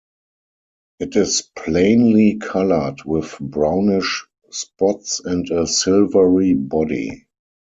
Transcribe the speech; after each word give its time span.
It 0.99 1.15
is 1.15 1.47
plainly 1.55 2.37
coloured 2.41 3.03
with 3.05 3.37
brownish 3.39 4.25
spots 4.49 5.19
and 5.23 5.47
a 5.51 5.67
silvery 5.67 6.55
body. 6.55 7.27